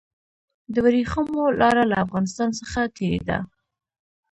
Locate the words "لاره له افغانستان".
1.61-2.49